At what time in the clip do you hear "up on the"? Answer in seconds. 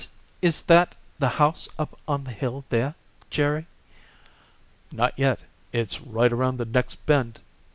1.77-2.31